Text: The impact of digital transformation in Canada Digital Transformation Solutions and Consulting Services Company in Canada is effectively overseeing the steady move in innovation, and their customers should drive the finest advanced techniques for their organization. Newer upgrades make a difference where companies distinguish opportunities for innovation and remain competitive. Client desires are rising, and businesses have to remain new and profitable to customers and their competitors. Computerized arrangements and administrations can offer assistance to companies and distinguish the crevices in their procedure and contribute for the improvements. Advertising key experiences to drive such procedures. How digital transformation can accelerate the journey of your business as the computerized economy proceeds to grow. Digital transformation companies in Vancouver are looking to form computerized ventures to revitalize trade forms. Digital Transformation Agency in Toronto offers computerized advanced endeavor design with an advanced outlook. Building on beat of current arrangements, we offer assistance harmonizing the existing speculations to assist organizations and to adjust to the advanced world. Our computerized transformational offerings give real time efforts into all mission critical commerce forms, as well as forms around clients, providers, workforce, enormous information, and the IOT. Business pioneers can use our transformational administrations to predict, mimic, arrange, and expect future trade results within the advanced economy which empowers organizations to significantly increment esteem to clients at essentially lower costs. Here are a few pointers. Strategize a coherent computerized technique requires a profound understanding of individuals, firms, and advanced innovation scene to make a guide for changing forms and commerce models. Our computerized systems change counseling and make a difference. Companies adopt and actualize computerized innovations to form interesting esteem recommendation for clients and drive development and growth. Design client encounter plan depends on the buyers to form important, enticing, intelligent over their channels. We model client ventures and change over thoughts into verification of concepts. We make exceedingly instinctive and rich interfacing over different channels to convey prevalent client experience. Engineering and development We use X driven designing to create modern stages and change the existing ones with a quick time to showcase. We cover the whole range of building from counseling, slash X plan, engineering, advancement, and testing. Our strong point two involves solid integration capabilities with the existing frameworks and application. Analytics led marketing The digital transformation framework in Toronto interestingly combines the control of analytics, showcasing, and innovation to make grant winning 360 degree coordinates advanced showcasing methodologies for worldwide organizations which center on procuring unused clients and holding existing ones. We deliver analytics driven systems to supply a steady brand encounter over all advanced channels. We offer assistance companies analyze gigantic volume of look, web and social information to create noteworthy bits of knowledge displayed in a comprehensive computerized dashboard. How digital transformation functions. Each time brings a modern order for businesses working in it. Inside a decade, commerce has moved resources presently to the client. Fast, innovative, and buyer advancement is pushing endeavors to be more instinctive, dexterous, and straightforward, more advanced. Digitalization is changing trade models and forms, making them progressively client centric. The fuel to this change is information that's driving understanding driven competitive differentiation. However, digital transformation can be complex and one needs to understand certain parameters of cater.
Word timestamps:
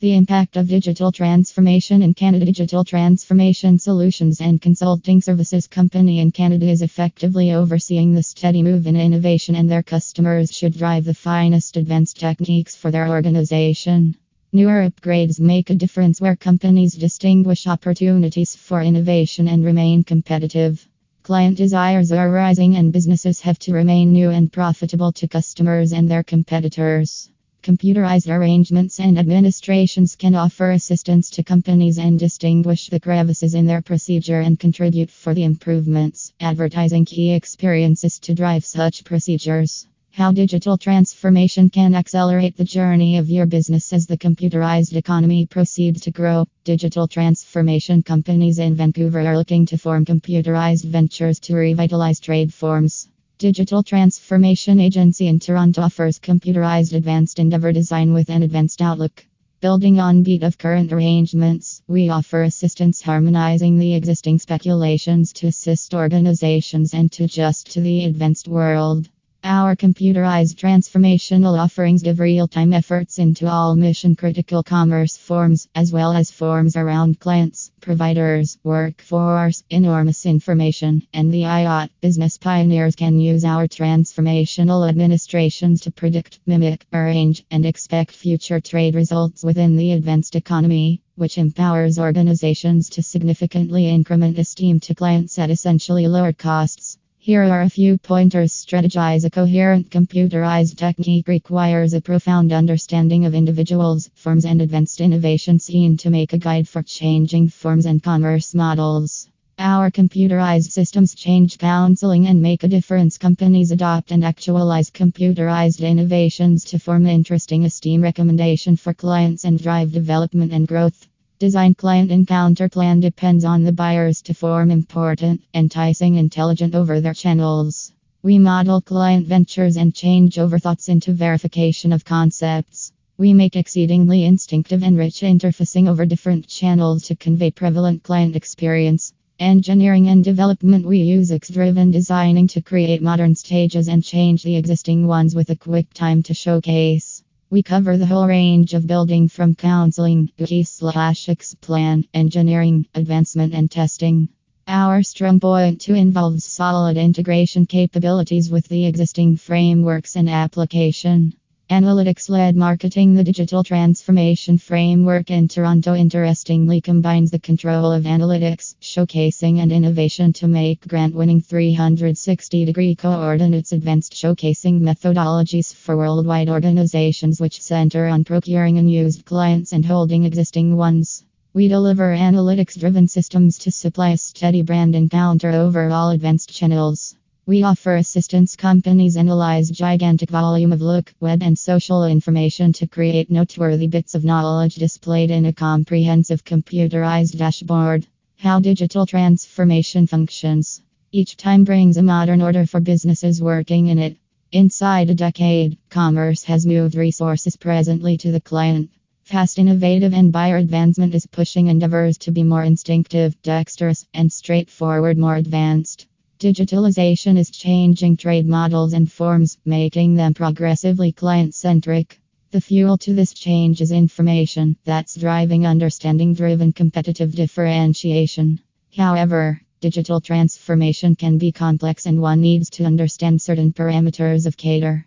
The 0.00 0.16
impact 0.16 0.56
of 0.56 0.66
digital 0.66 1.12
transformation 1.12 2.00
in 2.00 2.14
Canada 2.14 2.46
Digital 2.46 2.84
Transformation 2.84 3.78
Solutions 3.78 4.40
and 4.40 4.58
Consulting 4.58 5.20
Services 5.20 5.66
Company 5.66 6.20
in 6.20 6.30
Canada 6.30 6.70
is 6.70 6.80
effectively 6.80 7.52
overseeing 7.52 8.14
the 8.14 8.22
steady 8.22 8.62
move 8.62 8.86
in 8.86 8.96
innovation, 8.96 9.56
and 9.56 9.70
their 9.70 9.82
customers 9.82 10.56
should 10.56 10.72
drive 10.72 11.04
the 11.04 11.12
finest 11.12 11.76
advanced 11.76 12.18
techniques 12.18 12.74
for 12.74 12.90
their 12.90 13.10
organization. 13.10 14.16
Newer 14.54 14.88
upgrades 14.88 15.38
make 15.38 15.68
a 15.68 15.74
difference 15.74 16.18
where 16.18 16.34
companies 16.34 16.94
distinguish 16.94 17.66
opportunities 17.66 18.56
for 18.56 18.80
innovation 18.80 19.48
and 19.48 19.62
remain 19.62 20.02
competitive. 20.02 20.88
Client 21.24 21.58
desires 21.58 22.10
are 22.10 22.30
rising, 22.30 22.76
and 22.76 22.90
businesses 22.90 23.42
have 23.42 23.58
to 23.58 23.74
remain 23.74 24.12
new 24.12 24.30
and 24.30 24.50
profitable 24.50 25.12
to 25.12 25.28
customers 25.28 25.92
and 25.92 26.10
their 26.10 26.22
competitors. 26.22 27.28
Computerized 27.62 28.34
arrangements 28.34 28.98
and 29.00 29.18
administrations 29.18 30.16
can 30.16 30.34
offer 30.34 30.70
assistance 30.70 31.28
to 31.28 31.42
companies 31.42 31.98
and 31.98 32.18
distinguish 32.18 32.88
the 32.88 32.98
crevices 32.98 33.54
in 33.54 33.66
their 33.66 33.82
procedure 33.82 34.40
and 34.40 34.58
contribute 34.58 35.10
for 35.10 35.34
the 35.34 35.44
improvements. 35.44 36.32
Advertising 36.40 37.04
key 37.04 37.34
experiences 37.34 38.18
to 38.20 38.34
drive 38.34 38.64
such 38.64 39.04
procedures. 39.04 39.86
How 40.12 40.32
digital 40.32 40.78
transformation 40.78 41.68
can 41.68 41.94
accelerate 41.94 42.56
the 42.56 42.64
journey 42.64 43.18
of 43.18 43.28
your 43.28 43.44
business 43.44 43.92
as 43.92 44.06
the 44.06 44.16
computerized 44.16 44.96
economy 44.96 45.44
proceeds 45.44 46.00
to 46.00 46.10
grow. 46.10 46.46
Digital 46.64 47.06
transformation 47.06 48.02
companies 48.02 48.58
in 48.58 48.74
Vancouver 48.74 49.20
are 49.20 49.36
looking 49.36 49.66
to 49.66 49.76
form 49.76 50.06
computerized 50.06 50.86
ventures 50.86 51.38
to 51.40 51.56
revitalize 51.56 52.20
trade 52.20 52.54
forms. 52.54 53.09
Digital 53.40 53.82
Transformation 53.82 54.78
Agency 54.78 55.26
in 55.26 55.38
Toronto 55.38 55.80
offers 55.80 56.18
computerized 56.18 56.92
advanced 56.92 57.38
endeavor 57.38 57.72
design 57.72 58.12
with 58.12 58.28
an 58.28 58.42
advanced 58.42 58.82
outlook. 58.82 59.24
Building 59.62 59.98
on 59.98 60.22
beat 60.22 60.42
of 60.42 60.58
current 60.58 60.92
arrangements, 60.92 61.80
we 61.88 62.10
offer 62.10 62.42
assistance 62.42 63.00
harmonizing 63.00 63.78
the 63.78 63.94
existing 63.94 64.40
speculations 64.40 65.32
to 65.32 65.46
assist 65.46 65.94
organizations 65.94 66.92
and 66.92 67.10
to 67.12 67.24
adjust 67.24 67.70
to 67.72 67.80
the 67.80 68.04
advanced 68.04 68.46
world. 68.46 69.08
Our 69.42 69.74
computerized 69.74 70.56
transformational 70.56 71.58
offerings 71.58 72.02
give 72.02 72.20
real 72.20 72.46
time 72.46 72.74
efforts 72.74 73.18
into 73.18 73.48
all 73.48 73.74
mission 73.74 74.14
critical 74.14 74.62
commerce 74.62 75.16
forms, 75.16 75.66
as 75.74 75.90
well 75.90 76.12
as 76.12 76.30
forms 76.30 76.76
around 76.76 77.20
clients, 77.20 77.70
providers, 77.80 78.58
workforce, 78.62 79.64
enormous 79.70 80.26
information, 80.26 81.06
and 81.14 81.32
the 81.32 81.44
IOT. 81.44 81.88
Business 82.02 82.36
pioneers 82.36 82.94
can 82.94 83.18
use 83.18 83.46
our 83.46 83.66
transformational 83.66 84.86
administrations 84.86 85.80
to 85.80 85.90
predict, 85.90 86.38
mimic, 86.44 86.84
arrange, 86.92 87.42
and 87.50 87.64
expect 87.64 88.12
future 88.12 88.60
trade 88.60 88.94
results 88.94 89.42
within 89.42 89.76
the 89.76 89.92
advanced 89.92 90.36
economy 90.36 91.00
which 91.16 91.38
empowers 91.38 91.98
organizations 91.98 92.88
to 92.90 93.02
significantly 93.02 93.88
increment 93.88 94.38
esteem 94.38 94.80
to 94.80 94.94
clients 94.94 95.38
at 95.38 95.50
essentially 95.50 96.06
lower 96.08 96.32
costs. 96.32 96.98
Here 97.22 97.42
are 97.42 97.60
a 97.60 97.68
few 97.68 97.98
pointers. 97.98 98.54
Strategize 98.54 99.26
a 99.26 99.30
coherent 99.30 99.90
computerized 99.90 100.76
technique 100.76 101.28
requires 101.28 101.92
a 101.92 102.00
profound 102.00 102.50
understanding 102.50 103.26
of 103.26 103.34
individuals, 103.34 104.08
firms, 104.14 104.46
and 104.46 104.62
advanced 104.62 105.02
innovation 105.02 105.58
scene 105.58 105.98
to 105.98 106.08
make 106.08 106.32
a 106.32 106.38
guide 106.38 106.66
for 106.66 106.82
changing 106.82 107.50
forms 107.50 107.84
and 107.84 108.02
commerce 108.02 108.54
models. 108.54 109.28
Our 109.58 109.90
computerized 109.90 110.70
systems 110.70 111.14
change 111.14 111.58
counseling 111.58 112.26
and 112.26 112.40
make 112.40 112.64
a 112.64 112.68
difference. 112.68 113.18
Companies 113.18 113.70
adopt 113.70 114.12
and 114.12 114.24
actualize 114.24 114.90
computerized 114.90 115.86
innovations 115.86 116.64
to 116.70 116.78
form 116.78 117.04
interesting 117.04 117.66
esteem 117.66 118.00
recommendation 118.00 118.76
for 118.76 118.94
clients 118.94 119.44
and 119.44 119.62
drive 119.62 119.92
development 119.92 120.54
and 120.54 120.66
growth. 120.66 121.09
Design 121.40 121.72
client 121.72 122.10
encounter 122.10 122.68
plan 122.68 123.00
depends 123.00 123.46
on 123.46 123.64
the 123.64 123.72
buyers 123.72 124.20
to 124.20 124.34
form 124.34 124.70
important, 124.70 125.40
enticing, 125.54 126.16
intelligent 126.16 126.74
over 126.74 127.00
their 127.00 127.14
channels. 127.14 127.94
We 128.22 128.38
model 128.38 128.82
client 128.82 129.26
ventures 129.26 129.78
and 129.78 129.94
change 129.94 130.38
over 130.38 130.58
thoughts 130.58 130.90
into 130.90 131.14
verification 131.14 131.94
of 131.94 132.04
concepts. 132.04 132.92
We 133.16 133.32
make 133.32 133.56
exceedingly 133.56 134.26
instinctive 134.26 134.82
and 134.82 134.98
rich 134.98 135.22
interfacing 135.22 135.88
over 135.88 136.04
different 136.04 136.46
channels 136.46 137.04
to 137.04 137.16
convey 137.16 137.52
prevalent 137.52 138.02
client 138.02 138.36
experience. 138.36 139.14
Engineering 139.38 140.08
and 140.08 140.22
development 140.22 140.84
We 140.84 140.98
use 140.98 141.32
X 141.32 141.48
driven 141.48 141.90
designing 141.90 142.48
to 142.48 142.60
create 142.60 143.00
modern 143.00 143.34
stages 143.34 143.88
and 143.88 144.04
change 144.04 144.42
the 144.42 144.56
existing 144.56 145.06
ones 145.06 145.34
with 145.34 145.48
a 145.48 145.56
quick 145.56 145.90
time 145.94 146.22
to 146.24 146.34
showcase. 146.34 147.09
We 147.52 147.64
cover 147.64 147.96
the 147.96 148.06
whole 148.06 148.28
range 148.28 148.74
of 148.74 148.86
building 148.86 149.26
from 149.26 149.56
counseling, 149.56 150.30
slash 150.62 151.28
X 151.28 151.56
plan, 151.56 152.04
engineering, 152.14 152.86
advancement, 152.94 153.54
and 153.54 153.68
testing. 153.68 154.28
Our 154.68 155.02
strong 155.02 155.40
point 155.40 155.80
two 155.80 155.94
involves 155.94 156.44
solid 156.44 156.96
integration 156.96 157.66
capabilities 157.66 158.52
with 158.52 158.68
the 158.68 158.86
existing 158.86 159.38
frameworks 159.38 160.14
and 160.14 160.30
application. 160.30 161.34
Analytics 161.70 162.28
led 162.28 162.56
marketing 162.56 163.14
The 163.14 163.22
digital 163.22 163.62
transformation 163.62 164.58
framework 164.58 165.30
in 165.30 165.46
Toronto 165.46 165.94
interestingly 165.94 166.80
combines 166.80 167.30
the 167.30 167.38
control 167.38 167.92
of 167.92 168.02
analytics, 168.02 168.74
showcasing, 168.82 169.60
and 169.60 169.70
innovation 169.70 170.32
to 170.32 170.48
make 170.48 170.88
grant 170.88 171.14
winning 171.14 171.40
360 171.40 172.64
degree 172.64 172.96
coordinates 172.96 173.70
advanced 173.70 174.14
showcasing 174.14 174.80
methodologies 174.80 175.72
for 175.72 175.96
worldwide 175.96 176.48
organizations 176.48 177.40
which 177.40 177.62
center 177.62 178.08
on 178.08 178.24
procuring 178.24 178.78
unused 178.78 179.24
clients 179.24 179.72
and 179.72 179.86
holding 179.86 180.24
existing 180.24 180.76
ones. 180.76 181.22
We 181.54 181.68
deliver 181.68 182.16
analytics 182.16 182.80
driven 182.80 183.06
systems 183.06 183.58
to 183.58 183.70
supply 183.70 184.10
a 184.10 184.16
steady 184.16 184.62
brand 184.62 184.96
encounter 184.96 185.52
over 185.52 185.88
all 185.88 186.10
advanced 186.10 186.52
channels. 186.52 187.14
We 187.50 187.64
offer 187.64 187.96
assistance 187.96 188.54
companies 188.54 189.16
analyze 189.16 189.70
gigantic 189.70 190.30
volume 190.30 190.70
of 190.70 190.80
look, 190.80 191.12
web 191.18 191.42
and 191.42 191.58
social 191.58 192.04
information 192.04 192.72
to 192.74 192.86
create 192.86 193.28
noteworthy 193.28 193.88
bits 193.88 194.14
of 194.14 194.22
knowledge 194.22 194.76
displayed 194.76 195.32
in 195.32 195.44
a 195.46 195.52
comprehensive 195.52 196.44
computerized 196.44 197.36
dashboard. 197.36 198.06
How 198.36 198.60
digital 198.60 199.04
transformation 199.04 200.06
functions. 200.06 200.80
Each 201.10 201.36
time 201.36 201.64
brings 201.64 201.96
a 201.96 202.04
modern 202.04 202.40
order 202.40 202.66
for 202.66 202.78
businesses 202.78 203.42
working 203.42 203.88
in 203.88 203.98
it. 203.98 204.16
Inside 204.52 205.10
a 205.10 205.14
decade, 205.16 205.76
commerce 205.88 206.44
has 206.44 206.64
moved 206.64 206.94
resources 206.94 207.56
presently 207.56 208.16
to 208.18 208.30
the 208.30 208.40
client. 208.40 208.90
Fast, 209.24 209.58
innovative, 209.58 210.14
and 210.14 210.30
buyer 210.30 210.56
advancement 210.56 211.16
is 211.16 211.26
pushing 211.26 211.66
endeavors 211.66 212.16
to 212.18 212.30
be 212.30 212.44
more 212.44 212.62
instinctive, 212.62 213.42
dexterous, 213.42 214.06
and 214.14 214.32
straightforward, 214.32 215.18
more 215.18 215.34
advanced. 215.34 216.06
Digitalization 216.40 217.36
is 217.36 217.50
changing 217.50 218.16
trade 218.16 218.46
models 218.46 218.94
and 218.94 219.12
forms, 219.12 219.58
making 219.66 220.14
them 220.14 220.32
progressively 220.32 221.12
client 221.12 221.54
centric. 221.54 222.18
The 222.50 222.62
fuel 222.62 222.96
to 222.96 223.12
this 223.12 223.34
change 223.34 223.82
is 223.82 223.92
information 223.92 224.78
that's 224.86 225.16
driving 225.16 225.66
understanding 225.66 226.32
driven 226.32 226.72
competitive 226.72 227.34
differentiation. 227.34 228.58
However, 228.96 229.60
digital 229.82 230.22
transformation 230.22 231.14
can 231.14 231.36
be 231.36 231.52
complex 231.52 232.06
and 232.06 232.22
one 232.22 232.40
needs 232.40 232.70
to 232.70 232.84
understand 232.84 233.42
certain 233.42 233.74
parameters 233.74 234.46
of 234.46 234.56
cater. 234.56 235.06